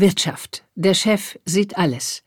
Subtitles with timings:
[0.00, 0.64] Wirtschaft.
[0.74, 2.22] Der Chef sieht alles.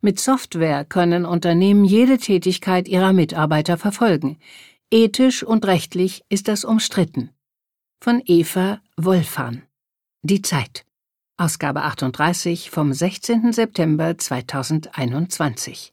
[0.00, 4.38] Mit Software können Unternehmen jede Tätigkeit ihrer Mitarbeiter verfolgen.
[4.90, 7.30] Ethisch und rechtlich ist das umstritten.
[8.00, 9.62] Von Eva Wolfan.
[10.22, 10.84] Die Zeit.
[11.36, 13.52] Ausgabe 38 vom 16.
[13.52, 15.92] September 2021.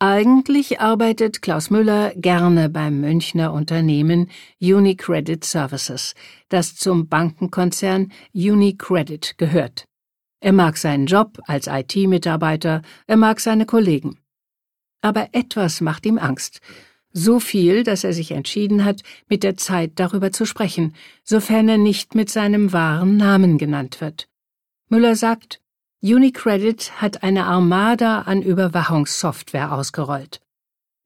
[0.00, 6.14] Eigentlich arbeitet Klaus Müller gerne beim Münchner Unternehmen UniCredit Services,
[6.48, 9.86] das zum Bankenkonzern UniCredit gehört.
[10.40, 14.20] Er mag seinen Job als IT-Mitarbeiter, er mag seine Kollegen.
[15.00, 16.60] Aber etwas macht ihm Angst.
[17.12, 20.94] So viel, dass er sich entschieden hat, mit der Zeit darüber zu sprechen,
[21.24, 24.28] sofern er nicht mit seinem wahren Namen genannt wird.
[24.88, 25.60] Müller sagt,
[26.00, 30.40] UniCredit hat eine Armada an Überwachungssoftware ausgerollt.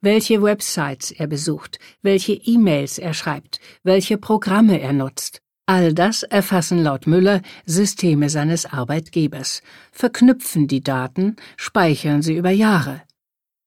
[0.02, 5.41] Welche Websites er besucht, welche E-Mails er schreibt, welche Programme er nutzt.
[5.65, 13.01] All das erfassen laut Müller Systeme seines Arbeitgebers, verknüpfen die Daten, speichern sie über Jahre.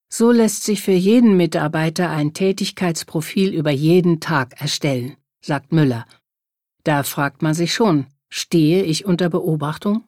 [0.08, 6.06] So lässt sich für jeden Mitarbeiter ein Tätigkeitsprofil über jeden Tag erstellen, sagt Müller.
[6.84, 10.04] Da fragt man sich schon, stehe ich unter Beobachtung?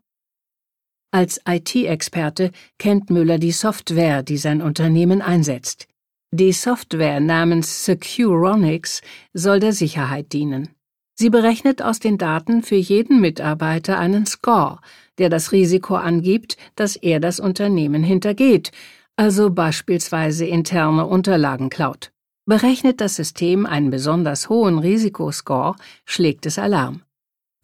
[1.10, 5.88] Als IT-Experte kennt Müller die Software, die sein Unternehmen einsetzt.
[6.30, 9.00] Die Software namens Securonics
[9.32, 10.68] soll der Sicherheit dienen.
[11.14, 14.80] Sie berechnet aus den Daten für jeden Mitarbeiter einen Score,
[15.16, 18.70] der das Risiko angibt, dass er das Unternehmen hintergeht,
[19.16, 22.12] also beispielsweise interne Unterlagen klaut.
[22.44, 27.02] Berechnet das System einen besonders hohen Risikoscore, schlägt es Alarm.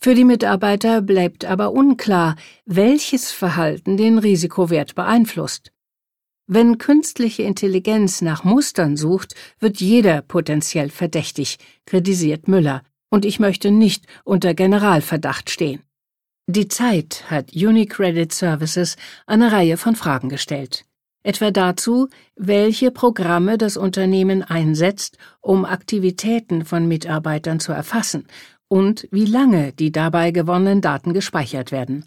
[0.04, 5.72] Für die Mitarbeiter bleibt aber unklar, welches Verhalten den Risikowert beeinflusst.
[6.46, 13.70] Wenn künstliche Intelligenz nach Mustern sucht, wird jeder potenziell verdächtig, kritisiert Müller, und ich möchte
[13.70, 15.80] nicht unter Generalverdacht stehen.
[16.46, 20.84] Die Zeit hat UniCredit Services eine Reihe von Fragen gestellt.
[21.26, 28.26] Etwa dazu, welche Programme das Unternehmen einsetzt, um Aktivitäten von Mitarbeitern zu erfassen
[28.74, 32.06] und wie lange die dabei gewonnenen Daten gespeichert werden.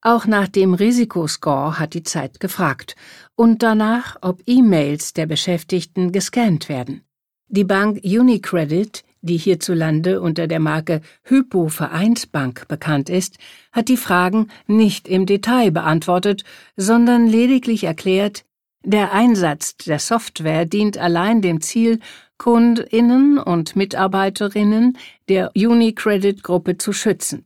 [0.00, 2.94] Auch nach dem Risikoscore hat die Zeit gefragt
[3.34, 7.02] und danach, ob E-Mails der Beschäftigten gescannt werden.
[7.48, 13.38] Die Bank Unicredit die hierzulande unter der Marke Hypo Vereinsbank bekannt ist,
[13.72, 16.44] hat die Fragen nicht im Detail beantwortet,
[16.76, 18.44] sondern lediglich erklärt,
[18.84, 22.00] der Einsatz der Software dient allein dem Ziel,
[22.42, 24.98] Kundinnen und Mitarbeiterinnen
[25.28, 27.44] der Unicredit-Gruppe zu schützen.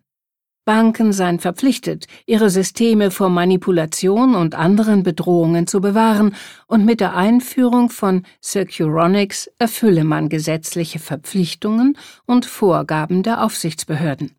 [0.64, 6.34] Banken seien verpflichtet, ihre Systeme vor Manipulation und anderen Bedrohungen zu bewahren,
[6.66, 14.30] und mit der Einführung von Securonics erfülle man gesetzliche Verpflichtungen und Vorgaben der Aufsichtsbehörden.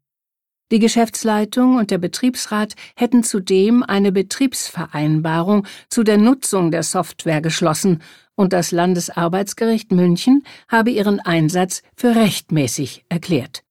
[0.71, 8.01] Die Geschäftsleitung und der Betriebsrat hätten zudem eine Betriebsvereinbarung zu der Nutzung der Software geschlossen,
[8.37, 13.63] und das Landesarbeitsgericht München habe ihren Einsatz für rechtmäßig erklärt.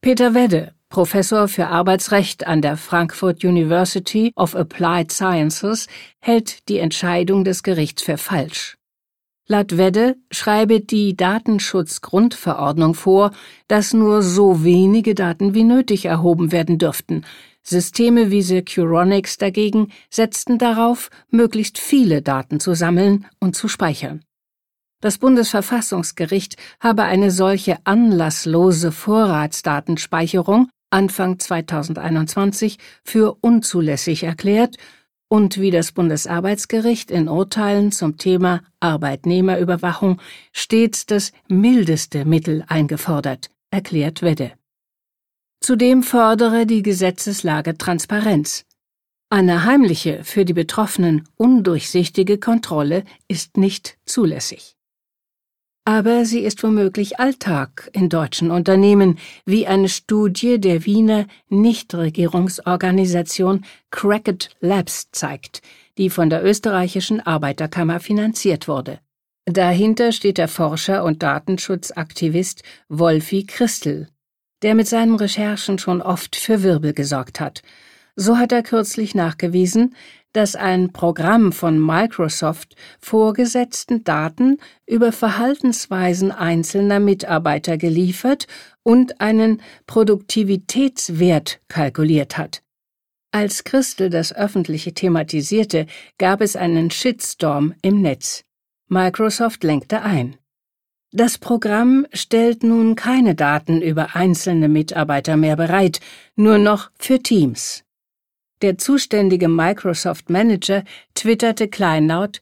[0.00, 5.88] Peter Wedde, Professor für Arbeitsrecht an der Frankfurt University of Applied Sciences,
[6.20, 8.78] hält die Entscheidung des Gerichts für falsch.
[9.48, 13.32] Laut Wedde schreibe die Datenschutzgrundverordnung vor,
[13.66, 17.24] dass nur so wenige Daten wie nötig erhoben werden dürften.
[17.62, 24.22] Systeme wie Securonics dagegen setzten darauf, möglichst viele Daten zu sammeln und zu speichern.
[25.00, 34.76] Das Bundesverfassungsgericht habe eine solche anlasslose Vorratsdatenspeicherung Anfang 2021 für unzulässig erklärt
[35.28, 40.20] und wie das Bundesarbeitsgericht in Urteilen zum Thema Arbeitnehmerüberwachung
[40.52, 44.52] stets das mildeste Mittel eingefordert, erklärt Wedde.
[45.62, 48.66] Zudem fordere die Gesetzeslage Transparenz.
[49.30, 54.74] Eine heimliche, für die Betroffenen undurchsichtige Kontrolle ist nicht zulässig.
[55.84, 64.50] Aber sie ist womöglich Alltag in deutschen Unternehmen, wie eine Studie der Wiener Nichtregierungsorganisation Cracked
[64.58, 65.62] Labs zeigt,
[65.96, 68.98] die von der österreichischen Arbeiterkammer finanziert wurde.
[69.44, 74.08] Dahinter steht der Forscher und Datenschutzaktivist Wolfi Christel,
[74.62, 77.62] der mit seinen Recherchen schon oft für Wirbel gesorgt hat.
[78.14, 79.94] So hat er kürzlich nachgewiesen,
[80.32, 88.46] dass ein Programm von Microsoft vorgesetzten Daten über Verhaltensweisen einzelner Mitarbeiter geliefert
[88.82, 92.62] und einen Produktivitätswert kalkuliert hat.
[93.30, 95.86] Als Christel das öffentliche thematisierte,
[96.18, 98.44] gab es einen Shitstorm im Netz.
[98.88, 100.36] Microsoft lenkte ein.
[101.14, 106.00] Das Programm stellt nun keine Daten über einzelne Mitarbeiter mehr bereit,
[106.36, 107.84] nur noch für Teams.
[108.62, 112.40] Der zuständige Microsoft Manager twitterte kleinlaut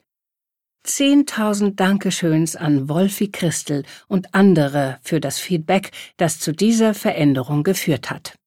[0.85, 8.09] Zehntausend Dankeschöns an Wolfi Christel und andere für das Feedback, das zu dieser Veränderung geführt
[8.09, 8.40] hat.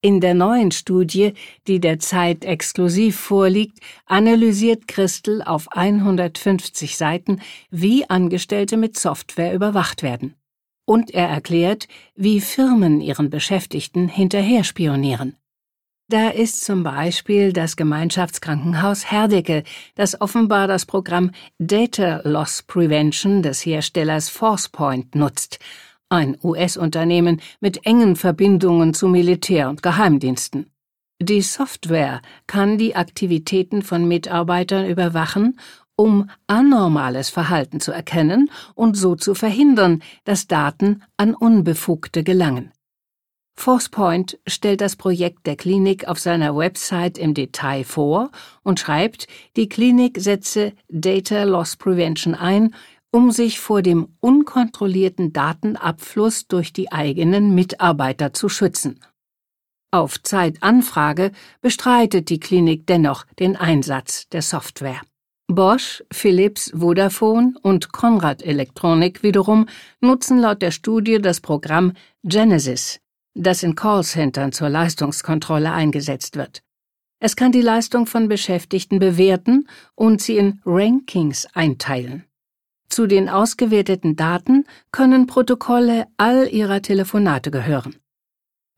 [0.00, 1.32] In der neuen Studie,
[1.66, 7.40] die der Zeit exklusiv vorliegt, analysiert Christel auf 150 Seiten,
[7.70, 10.34] wie Angestellte mit Software überwacht werden.
[10.84, 15.36] Und er erklärt, wie Firmen ihren Beschäftigten hinterher spionieren.
[16.08, 19.64] Da ist zum Beispiel das Gemeinschaftskrankenhaus Herdecke,
[19.96, 25.58] das offenbar das Programm Data Loss Prevention des Herstellers ForcePoint nutzt
[26.08, 30.70] ein US-Unternehmen mit engen Verbindungen zu Militär und Geheimdiensten.
[31.20, 35.58] Die Software kann die Aktivitäten von Mitarbeitern überwachen,
[35.96, 42.70] um anormales Verhalten zu erkennen und so zu verhindern, dass Daten an Unbefugte gelangen.
[43.58, 48.30] ForcePoint stellt das Projekt der Klinik auf seiner Website im Detail vor
[48.62, 49.26] und schreibt,
[49.56, 52.72] die Klinik setze Data Loss Prevention ein,
[53.10, 59.00] um sich vor dem unkontrollierten Datenabfluss durch die eigenen Mitarbeiter zu schützen.
[59.90, 61.32] Auf Zeitanfrage
[61.62, 65.00] bestreitet die Klinik dennoch den Einsatz der Software.
[65.50, 69.66] Bosch, Philips, Vodafone und Conrad Elektronik wiederum
[70.02, 73.00] nutzen laut der Studie das Programm Genesis,
[73.34, 76.62] das in Callcentern zur Leistungskontrolle eingesetzt wird.
[77.18, 82.27] Es kann die Leistung von Beschäftigten bewerten und sie in Rankings einteilen.
[82.88, 87.96] Zu den ausgewerteten Daten können Protokolle all ihrer Telefonate gehören.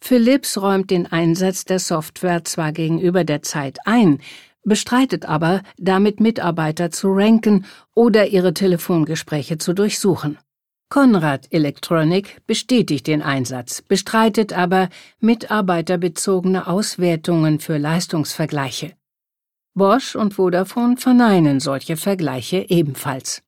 [0.02, 4.18] Philips räumt den Einsatz der Software zwar gegenüber der Zeit ein,
[4.62, 7.64] bestreitet aber, damit Mitarbeiter zu ranken
[7.94, 10.38] oder ihre Telefongespräche zu durchsuchen.
[10.88, 14.88] Conrad Electronic bestätigt den Einsatz, bestreitet aber
[15.20, 18.92] mitarbeiterbezogene Auswertungen für Leistungsvergleiche.
[19.74, 23.42] Bosch und Vodafone verneinen solche Vergleiche ebenfalls.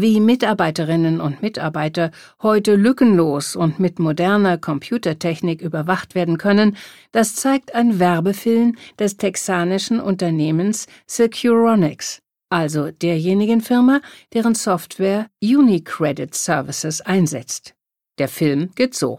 [0.00, 6.76] Wie Mitarbeiterinnen und Mitarbeiter heute lückenlos und mit moderner Computertechnik überwacht werden können,
[7.10, 14.00] das zeigt ein Werbefilm des texanischen Unternehmens Securonics, also derjenigen Firma,
[14.34, 17.74] deren Software Unicredit Services einsetzt.
[18.18, 19.18] Der Film geht so.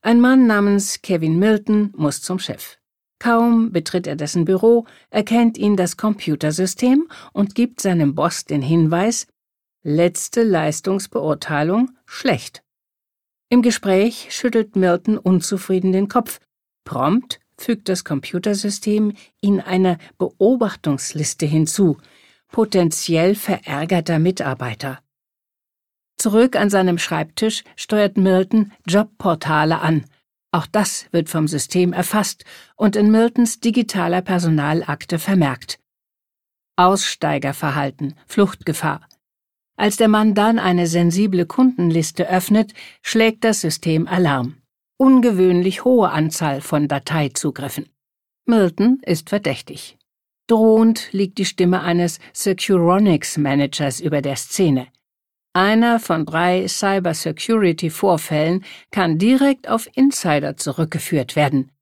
[0.00, 2.78] Ein Mann namens Kevin Milton muss zum Chef.
[3.18, 9.26] Kaum betritt er dessen Büro, erkennt ihn das Computersystem und gibt seinem Boss den Hinweis,
[9.82, 12.62] Letzte Leistungsbeurteilung schlecht.
[13.48, 16.38] Im Gespräch schüttelt Milton unzufrieden den Kopf.
[16.84, 21.96] Prompt fügt das Computersystem ihn einer Beobachtungsliste hinzu,
[22.48, 25.00] potenziell verärgerter Mitarbeiter.
[26.18, 30.04] Zurück an seinem Schreibtisch steuert Milton Jobportale an.
[30.52, 32.44] Auch das wird vom System erfasst
[32.76, 35.78] und in Miltons digitaler Personalakte vermerkt.
[36.76, 39.06] Aussteigerverhalten, Fluchtgefahr,
[39.80, 44.58] als der Mann dann eine sensible Kundenliste öffnet, schlägt das System Alarm.
[44.98, 47.88] Ungewöhnlich hohe Anzahl von Dateizugriffen.
[48.44, 49.96] Milton ist verdächtig.
[50.48, 54.88] Drohend liegt die Stimme eines Securonics Managers über der Szene.
[55.54, 61.72] Einer von drei Cybersecurity-Vorfällen kann direkt auf Insider zurückgeführt werden.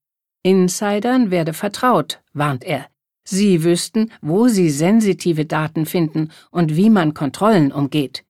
[0.45, 2.87] Insidern werde vertraut, warnt er.
[3.31, 8.25] Sie wüssten, wo Sie sensitive Daten finden und wie man Kontrollen umgeht.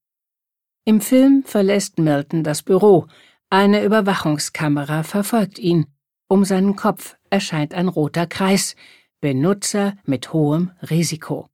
[0.85, 3.07] Im Film verlässt Milton das Büro.
[3.49, 5.87] Eine Überwachungskamera verfolgt ihn.
[6.27, 8.75] Um seinen Kopf erscheint ein roter Kreis.
[9.21, 11.47] Benutzer mit hohem Risiko.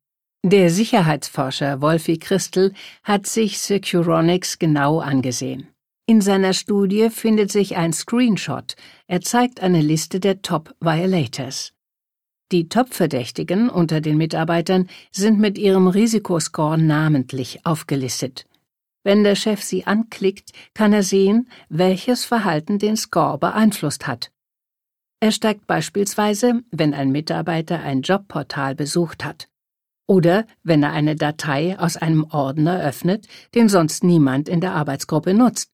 [0.42, 2.72] Der Sicherheitsforscher Wolfi Christel
[3.02, 5.68] hat sich Securonics genau angesehen.
[6.06, 8.74] In seiner Studie findet sich ein Screenshot.
[9.06, 11.73] Er zeigt eine Liste der Top Violators.
[12.54, 18.46] Die Top-Verdächtigen unter den Mitarbeitern sind mit ihrem Risikoscore namentlich aufgelistet.
[19.02, 24.30] Wenn der Chef sie anklickt, kann er sehen, welches Verhalten den Score beeinflusst hat.
[25.18, 29.48] Er steigt beispielsweise, wenn ein Mitarbeiter ein Jobportal besucht hat.
[30.06, 35.34] Oder wenn er eine Datei aus einem Ordner öffnet, den sonst niemand in der Arbeitsgruppe
[35.34, 35.73] nutzt.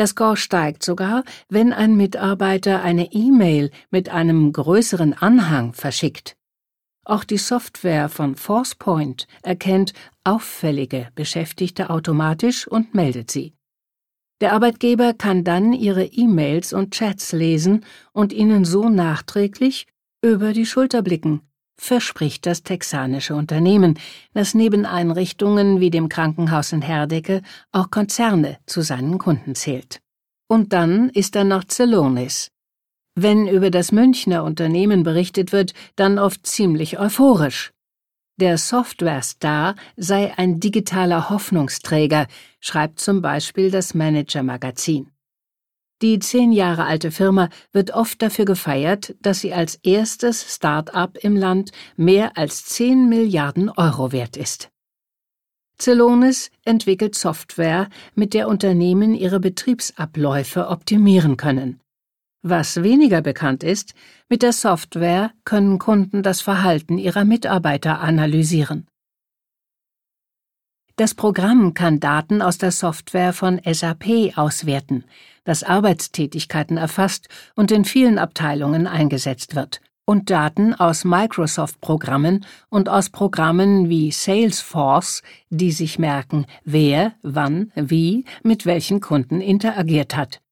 [0.00, 6.38] Der Score steigt sogar, wenn ein Mitarbeiter eine E-Mail mit einem größeren Anhang verschickt.
[7.04, 9.92] Auch die Software von ForcePoint erkennt
[10.24, 13.52] auffällige Beschäftigte automatisch und meldet sie.
[14.40, 19.86] Der Arbeitgeber kann dann ihre E-Mails und Chats lesen und ihnen so nachträglich
[20.24, 21.42] über die Schulter blicken,
[21.80, 23.98] verspricht das texanische Unternehmen,
[24.34, 30.00] das neben Einrichtungen wie dem Krankenhaus in Herdecke auch Konzerne zu seinen Kunden zählt.
[30.46, 32.50] Und dann ist da noch Celonis.
[33.14, 37.72] Wenn über das Münchner Unternehmen berichtet wird, dann oft ziemlich euphorisch.
[38.36, 42.26] Der Software-Star sei ein digitaler Hoffnungsträger,
[42.60, 45.10] schreibt zum Beispiel das Manager-Magazin.
[46.02, 51.36] Die zehn Jahre alte Firma wird oft dafür gefeiert, dass sie als erstes Start-up im
[51.36, 54.70] Land mehr als 10 Milliarden Euro wert ist.
[55.78, 61.80] Celonis entwickelt Software, mit der Unternehmen ihre Betriebsabläufe optimieren können.
[62.42, 63.92] Was weniger bekannt ist,
[64.30, 68.86] mit der Software können Kunden das Verhalten ihrer Mitarbeiter analysieren.
[71.00, 75.04] Das Programm kann Daten aus der Software von SAP auswerten,
[75.44, 83.08] das Arbeitstätigkeiten erfasst und in vielen Abteilungen eingesetzt wird und Daten aus Microsoft-Programmen und aus
[83.08, 90.42] Programmen wie Salesforce, die sich merken, wer, wann, wie, mit welchen Kunden interagiert hat.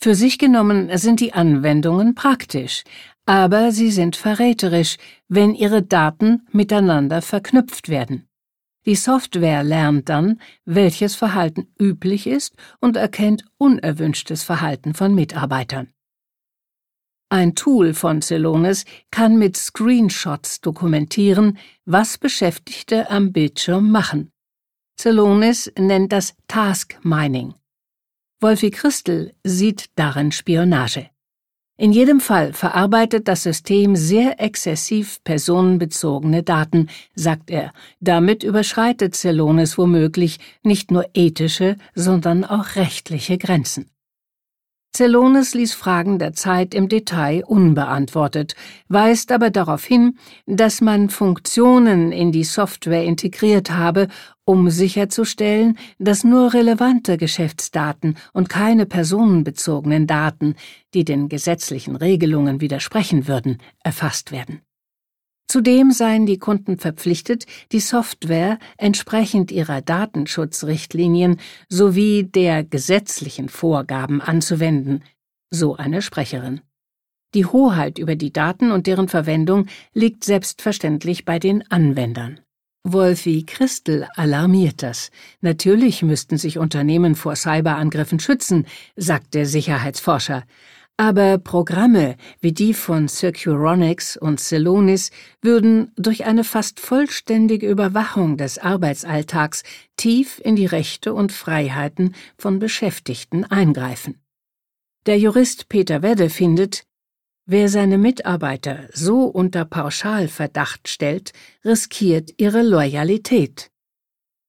[0.00, 2.82] Für sich genommen sind die Anwendungen praktisch,
[3.26, 4.96] aber sie sind verräterisch,
[5.28, 8.26] wenn ihre Daten miteinander verknüpft werden.
[8.86, 15.92] Die Software lernt dann, welches Verhalten üblich ist und erkennt unerwünschtes Verhalten von Mitarbeitern.
[17.30, 24.30] Ein Tool von Celonis kann mit Screenshots dokumentieren, was Beschäftigte am Bildschirm machen.
[25.00, 27.54] Celonis nennt das Task Mining.
[28.40, 31.10] Wolfi Christel sieht darin Spionage.
[31.76, 37.72] In jedem Fall verarbeitet das System sehr exzessiv personenbezogene Daten, sagt er.
[37.98, 43.90] Damit überschreitet Celonis womöglich nicht nur ethische, sondern auch rechtliche Grenzen.
[44.96, 48.54] Celonis ließ Fragen der Zeit im Detail unbeantwortet,
[48.86, 54.06] weist aber darauf hin, dass man Funktionen in die Software integriert habe,
[54.44, 60.54] um sicherzustellen, dass nur relevante Geschäftsdaten und keine personenbezogenen Daten,
[60.94, 64.60] die den gesetzlichen Regelungen widersprechen würden, erfasst werden.
[65.46, 75.04] Zudem seien die Kunden verpflichtet, die Software entsprechend ihrer Datenschutzrichtlinien sowie der gesetzlichen Vorgaben anzuwenden,
[75.50, 76.60] so eine Sprecherin.
[77.34, 82.40] Die Hoheit über die Daten und deren Verwendung liegt selbstverständlich bei den Anwendern.
[82.86, 85.10] Wolfi Christel alarmiert das.
[85.40, 90.44] Natürlich müssten sich Unternehmen vor Cyberangriffen schützen, sagt der Sicherheitsforscher.
[90.96, 95.10] Aber Programme wie die von Circuronix und Celonis
[95.42, 99.64] würden durch eine fast vollständige Überwachung des Arbeitsalltags
[99.96, 104.20] tief in die Rechte und Freiheiten von Beschäftigten eingreifen.
[105.06, 106.84] Der Jurist Peter Wedde findet,
[107.44, 111.32] wer seine Mitarbeiter so unter Pauschalverdacht stellt,
[111.64, 113.72] riskiert ihre Loyalität.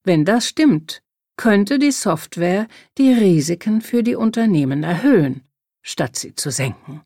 [0.03, 1.01] Wenn das stimmt,
[1.37, 2.67] könnte die Software
[2.99, 5.41] die Risiken für die Unternehmen erhöhen
[5.85, 7.01] statt sie zu senken.